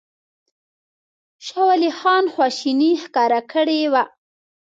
[1.45, 4.03] شاه ولي خان خواشیني ښکاره کړې وه.